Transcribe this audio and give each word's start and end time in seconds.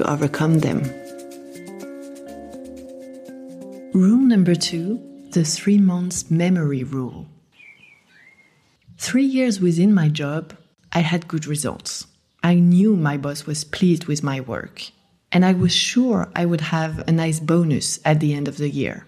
to 0.00 0.10
overcome 0.10 0.60
them. 0.60 0.80
Rule 3.92 4.24
number 4.34 4.54
two 4.54 5.06
the 5.32 5.44
three 5.44 5.78
months 5.78 6.30
memory 6.30 6.82
rule. 6.82 7.28
Three 8.98 9.24
years 9.24 9.60
within 9.60 9.94
my 9.94 10.08
job, 10.08 10.56
I 10.92 11.00
had 11.00 11.28
good 11.28 11.46
results. 11.46 12.06
I 12.42 12.54
knew 12.54 12.96
my 12.96 13.16
boss 13.16 13.46
was 13.46 13.62
pleased 13.62 14.06
with 14.06 14.24
my 14.24 14.40
work, 14.40 14.90
and 15.30 15.44
I 15.44 15.52
was 15.52 15.72
sure 15.72 16.32
I 16.34 16.46
would 16.46 16.62
have 16.62 17.06
a 17.06 17.12
nice 17.12 17.38
bonus 17.38 18.00
at 18.04 18.18
the 18.18 18.34
end 18.34 18.48
of 18.48 18.56
the 18.56 18.70
year. 18.70 19.06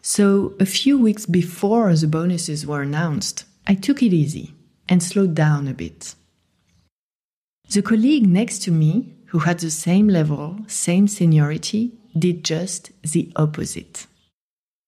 So, 0.00 0.54
a 0.58 0.64
few 0.64 0.98
weeks 0.98 1.26
before 1.26 1.94
the 1.94 2.06
bonuses 2.06 2.66
were 2.66 2.82
announced, 2.82 3.44
I 3.66 3.74
took 3.74 4.02
it 4.02 4.14
easy 4.14 4.54
and 4.88 5.02
slowed 5.02 5.34
down 5.34 5.68
a 5.68 5.74
bit. 5.74 6.14
The 7.68 7.82
colleague 7.82 8.26
next 8.26 8.62
to 8.62 8.70
me, 8.70 9.17
who 9.28 9.40
had 9.40 9.58
the 9.60 9.70
same 9.70 10.08
level, 10.08 10.58
same 10.66 11.06
seniority, 11.08 11.92
did 12.18 12.44
just 12.44 12.90
the 13.02 13.30
opposite. 13.36 14.06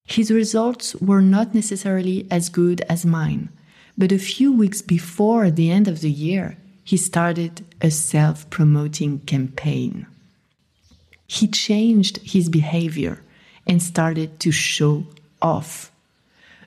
His 0.05 0.31
results 0.31 0.95
were 0.95 1.21
not 1.21 1.55
necessarily 1.55 2.27
as 2.29 2.49
good 2.49 2.81
as 2.89 3.05
mine, 3.05 3.49
but 3.97 4.11
a 4.11 4.17
few 4.17 4.51
weeks 4.51 4.81
before 4.81 5.51
the 5.51 5.69
end 5.69 5.87
of 5.87 6.01
the 6.01 6.11
year, 6.11 6.57
he 6.83 6.97
started 6.97 7.63
a 7.81 7.91
self 7.91 8.49
promoting 8.49 9.19
campaign. 9.19 10.07
He 11.27 11.47
changed 11.47 12.17
his 12.17 12.49
behavior 12.49 13.23
and 13.67 13.81
started 13.81 14.39
to 14.41 14.51
show 14.51 15.05
off. 15.41 15.90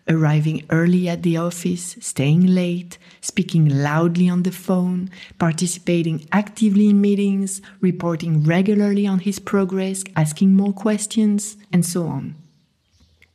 Arriving 0.07 0.63
early 0.69 1.09
at 1.09 1.23
the 1.23 1.39
office, 1.39 1.97
staying 1.99 2.47
late, 2.47 2.99
speaking 3.23 3.67
loudly 3.69 4.29
on 4.29 4.43
the 4.43 4.53
phone, 4.53 5.09
participating 5.39 6.27
actively 6.31 6.91
in 6.91 7.01
meetings, 7.01 7.63
reporting 7.81 8.45
regularly 8.45 9.07
on 9.07 9.21
his 9.21 9.39
progress, 9.39 10.05
asking 10.15 10.53
more 10.53 10.75
questions, 10.75 11.57
and 11.73 11.87
so 11.87 12.07
on. 12.07 12.35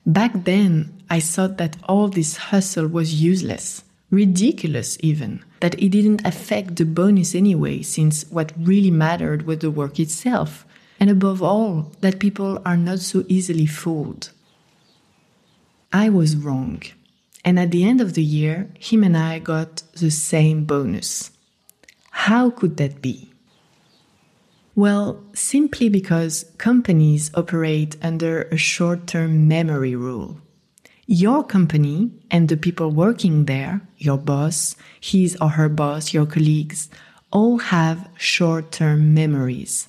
Back 0.06 0.32
then, 0.46 0.94
I 1.10 1.20
thought 1.20 1.58
that 1.58 1.78
all 1.88 2.08
this 2.08 2.38
hustle 2.38 2.88
was 2.88 3.20
useless, 3.20 3.84
ridiculous 4.12 4.96
even, 5.02 5.44
that 5.62 5.74
it 5.82 5.90
didn't 5.90 6.26
affect 6.26 6.76
the 6.76 6.86
bonus 6.86 7.34
anyway, 7.34 7.82
since 7.82 8.26
what 8.30 8.54
really 8.60 8.92
mattered 8.92 9.48
was 9.48 9.60
the 9.60 9.72
work 9.72 10.00
itself, 10.00 10.68
and 11.00 11.10
above 11.10 11.42
all, 11.42 11.92
that 12.02 12.20
people 12.20 12.62
are 12.64 12.78
not 12.78 13.00
so 13.00 13.24
easily 13.28 13.66
fooled. 13.66 14.30
I 15.92 16.10
was 16.10 16.36
wrong, 16.36 16.84
and 17.44 17.58
at 17.58 17.72
the 17.72 17.84
end 17.84 18.00
of 18.00 18.14
the 18.14 18.24
year, 18.24 18.70
him 18.78 19.04
and 19.04 19.18
I 19.18 19.40
got 19.40 19.82
the 19.94 20.12
same 20.12 20.66
bonus. 20.66 21.32
How 22.12 22.52
could 22.52 22.78
that 22.78 23.02
be? 23.02 23.34
Well, 24.76 25.24
simply 25.34 25.90
because 25.90 26.46
companies 26.60 27.32
operate 27.34 27.98
under 28.04 28.44
a 28.44 28.58
short 28.58 29.08
term 29.08 29.48
memory 29.48 29.96
rule. 29.96 30.40
Your 31.08 31.44
company 31.44 32.12
and 32.30 32.50
the 32.50 32.58
people 32.58 32.92
working 32.92 33.46
there, 33.46 33.82
your 33.98 34.20
boss, 34.20 34.76
his 35.02 35.36
or 35.42 35.50
her 35.50 35.70
boss, 35.70 36.14
your 36.14 36.28
colleagues, 36.28 36.88
all 37.32 37.58
have 37.58 38.08
short 38.16 38.72
term 38.72 39.16
memories. 39.16 39.88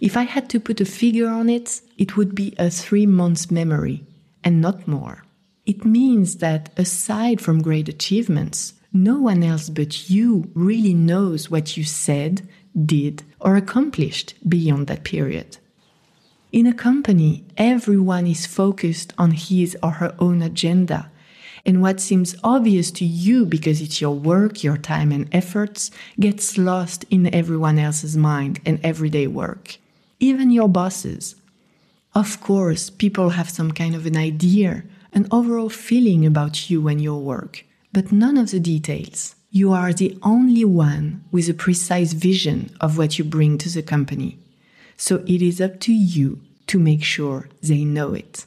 If 0.00 0.16
I 0.16 0.22
had 0.22 0.48
to 0.50 0.58
put 0.58 0.80
a 0.80 0.86
figure 0.86 1.28
on 1.28 1.50
it, 1.50 1.82
it 1.98 2.16
would 2.16 2.34
be 2.34 2.54
a 2.56 2.70
three 2.70 3.04
month 3.04 3.50
memory 3.50 4.06
and 4.44 4.60
not 4.60 4.88
more. 4.88 5.24
It 5.66 5.84
means 5.84 6.36
that 6.36 6.70
aside 6.76 7.40
from 7.40 7.62
great 7.62 7.88
achievements, 7.88 8.74
no 8.92 9.18
one 9.20 9.42
else 9.42 9.68
but 9.68 10.10
you 10.10 10.50
really 10.54 10.94
knows 10.94 11.50
what 11.50 11.76
you 11.76 11.84
said, 11.84 12.48
did, 12.74 13.22
or 13.40 13.56
accomplished 13.56 14.34
beyond 14.48 14.86
that 14.88 15.04
period. 15.04 15.58
In 16.52 16.66
a 16.66 16.74
company, 16.74 17.44
everyone 17.56 18.26
is 18.26 18.46
focused 18.46 19.12
on 19.16 19.30
his 19.30 19.76
or 19.82 19.92
her 19.92 20.14
own 20.18 20.42
agenda, 20.42 21.10
and 21.64 21.80
what 21.80 22.00
seems 22.00 22.34
obvious 22.42 22.90
to 22.92 23.04
you 23.04 23.46
because 23.46 23.80
it's 23.80 24.00
your 24.00 24.14
work, 24.14 24.64
your 24.64 24.76
time, 24.76 25.12
and 25.12 25.32
efforts 25.32 25.92
gets 26.18 26.58
lost 26.58 27.04
in 27.10 27.32
everyone 27.32 27.78
else's 27.78 28.16
mind 28.16 28.58
and 28.66 28.80
everyday 28.82 29.28
work, 29.28 29.76
even 30.18 30.50
your 30.50 30.68
bosses. 30.68 31.36
Of 32.14 32.40
course, 32.40 32.90
people 32.90 33.30
have 33.30 33.50
some 33.50 33.72
kind 33.72 33.94
of 33.94 34.06
an 34.06 34.16
idea, 34.16 34.84
an 35.12 35.26
overall 35.30 35.68
feeling 35.68 36.26
about 36.26 36.70
you 36.70 36.88
and 36.88 37.00
your 37.00 37.20
work, 37.20 37.64
but 37.92 38.12
none 38.12 38.36
of 38.36 38.50
the 38.50 38.60
details 38.60 39.34
you 39.52 39.72
are 39.72 39.92
the 39.92 40.16
only 40.22 40.64
one 40.64 41.24
with 41.32 41.48
a 41.48 41.54
precise 41.54 42.12
vision 42.12 42.70
of 42.80 42.96
what 42.96 43.18
you 43.18 43.24
bring 43.24 43.58
to 43.58 43.68
the 43.68 43.82
company. 43.82 44.38
So 44.96 45.24
it 45.26 45.42
is 45.42 45.60
up 45.60 45.80
to 45.80 45.92
you 45.92 46.40
to 46.68 46.78
make 46.78 47.02
sure 47.02 47.48
they 47.60 47.84
know 47.84 48.14
it. 48.14 48.46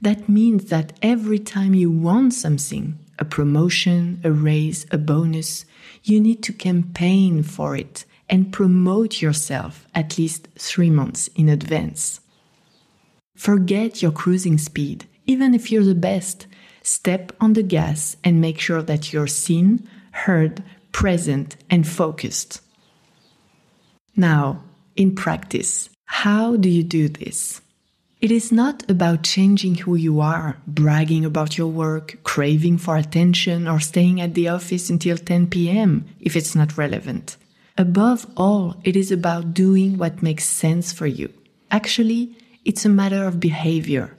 That 0.00 0.28
means 0.28 0.64
that 0.70 0.94
every 1.00 1.38
time 1.38 1.74
you 1.74 1.90
want 1.90 2.34
something, 2.34 2.98
a 3.20 3.24
promotion, 3.24 4.20
a 4.24 4.32
raise, 4.32 4.84
a 4.90 4.98
bonus, 4.98 5.64
you 6.02 6.20
need 6.20 6.42
to 6.42 6.52
campaign 6.52 7.44
for 7.44 7.76
it 7.76 8.04
and 8.28 8.52
promote 8.52 9.22
yourself 9.22 9.86
at 9.94 10.18
least 10.18 10.48
three 10.58 10.90
months 10.90 11.28
in 11.36 11.48
advance. 11.48 12.20
Forget 13.36 14.02
your 14.02 14.12
cruising 14.12 14.58
speed, 14.58 15.06
even 15.26 15.54
if 15.54 15.70
you're 15.70 15.84
the 15.84 15.94
best, 15.94 16.46
step 16.82 17.32
on 17.40 17.54
the 17.54 17.62
gas 17.62 18.16
and 18.22 18.40
make 18.40 18.60
sure 18.60 18.82
that 18.82 19.12
you're 19.12 19.26
seen, 19.26 19.88
heard, 20.12 20.62
present, 20.92 21.56
and 21.68 21.86
focused. 21.86 22.60
Now, 24.16 24.62
in 24.96 25.14
practice, 25.14 25.90
how 26.04 26.56
do 26.56 26.68
you 26.68 26.84
do 26.84 27.08
this? 27.08 27.60
It 28.20 28.30
is 28.30 28.52
not 28.52 28.88
about 28.88 29.24
changing 29.24 29.74
who 29.74 29.96
you 29.96 30.20
are, 30.20 30.56
bragging 30.66 31.24
about 31.24 31.58
your 31.58 31.66
work, 31.66 32.16
craving 32.22 32.78
for 32.78 32.96
attention, 32.96 33.68
or 33.68 33.80
staying 33.80 34.20
at 34.20 34.34
the 34.34 34.48
office 34.48 34.88
until 34.88 35.18
10 35.18 35.48
p.m. 35.48 36.06
if 36.20 36.36
it's 36.36 36.54
not 36.54 36.78
relevant. 36.78 37.36
Above 37.76 38.26
all, 38.36 38.76
it 38.84 38.96
is 38.96 39.10
about 39.10 39.52
doing 39.52 39.98
what 39.98 40.22
makes 40.22 40.44
sense 40.44 40.92
for 40.92 41.06
you. 41.06 41.28
Actually, 41.70 42.34
it's 42.64 42.84
a 42.84 42.88
matter 42.88 43.26
of 43.26 43.40
behavior, 43.40 44.16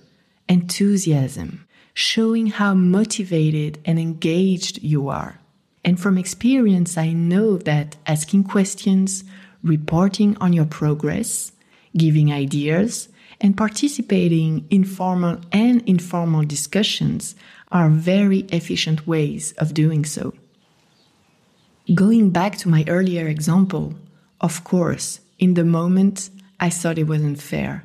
enthusiasm, 0.48 1.66
showing 1.94 2.48
how 2.48 2.74
motivated 2.74 3.80
and 3.86 4.00
engaged 4.00 4.84
you 4.84 5.10
are. 5.10 5.40
And 5.84 6.00
from 6.00 6.18
experience, 6.18 6.98
I 6.98 7.14
know 7.14 7.58
that 7.58 7.96
asking 8.06 8.46
questions, 8.46 9.24
reporting 9.64 10.38
on 10.42 10.54
your 10.54 10.66
progress, 10.66 11.52
giving 11.96 12.32
ideas, 12.32 13.10
and 13.42 13.58
participating 13.58 14.66
in 14.70 14.84
formal 14.84 15.40
and 15.52 15.82
informal 15.88 16.44
discussions 16.44 17.36
are 17.72 17.90
very 17.90 18.40
efficient 18.52 19.08
ways 19.08 19.54
of 19.54 19.74
doing 19.74 20.06
so. 20.06 20.34
Going 21.94 22.32
back 22.32 22.58
to 22.60 22.70
my 22.70 22.84
earlier 22.88 23.28
example, 23.28 23.94
of 24.42 24.64
course, 24.64 25.20
in 25.38 25.54
the 25.54 25.66
moment, 25.66 26.30
I 26.60 26.70
thought 26.70 26.98
it 26.98 27.04
wasn't 27.04 27.42
fair. 27.42 27.84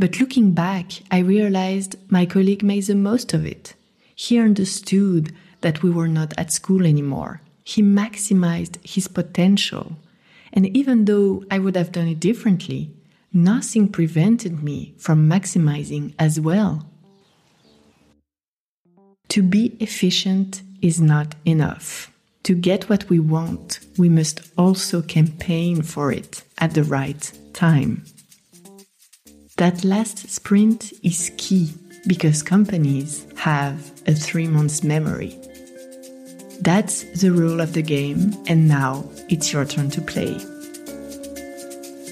But 0.00 0.18
looking 0.18 0.52
back, 0.52 0.92
I 1.10 1.18
realized 1.18 1.96
my 2.08 2.24
colleague 2.24 2.62
made 2.62 2.84
the 2.84 2.94
most 2.94 3.34
of 3.34 3.44
it. 3.44 3.74
He 4.14 4.38
understood 4.38 5.34
that 5.60 5.82
we 5.82 5.90
were 5.90 6.08
not 6.08 6.32
at 6.38 6.50
school 6.50 6.86
anymore. 6.86 7.42
He 7.64 7.82
maximized 7.82 8.78
his 8.82 9.08
potential. 9.08 9.98
And 10.54 10.74
even 10.74 11.04
though 11.04 11.44
I 11.50 11.58
would 11.58 11.76
have 11.76 11.92
done 11.92 12.08
it 12.08 12.18
differently, 12.18 12.90
nothing 13.30 13.88
prevented 13.88 14.62
me 14.62 14.94
from 14.96 15.28
maximizing 15.28 16.14
as 16.18 16.40
well. 16.40 16.86
To 19.28 19.42
be 19.42 19.76
efficient 19.80 20.62
is 20.80 20.98
not 20.98 21.34
enough. 21.44 22.10
To 22.44 22.54
get 22.54 22.88
what 22.88 23.10
we 23.10 23.20
want, 23.20 23.80
we 23.98 24.08
must 24.08 24.40
also 24.56 25.02
campaign 25.02 25.82
for 25.82 26.10
it 26.10 26.42
at 26.56 26.72
the 26.72 26.84
right 26.84 27.30
time. 27.52 28.06
That 29.60 29.84
last 29.84 30.30
sprint 30.30 30.90
is 31.02 31.32
key 31.36 31.70
because 32.06 32.42
companies 32.42 33.26
have 33.36 33.92
a 34.06 34.14
three 34.14 34.48
months 34.48 34.82
memory. 34.82 35.38
That's 36.62 37.02
the 37.20 37.30
rule 37.30 37.60
of 37.60 37.74
the 37.74 37.82
game, 37.82 38.32
and 38.46 38.66
now 38.66 39.04
it's 39.28 39.52
your 39.52 39.66
turn 39.66 39.90
to 39.90 40.00
play. 40.00 40.32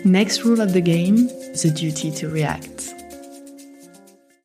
Next 0.05 0.45
rule 0.45 0.61
of 0.61 0.75
the 0.75 0.83
game 0.83 1.29
the 1.63 1.73
duty 1.75 2.11
to 2.17 2.29
react. 2.29 2.93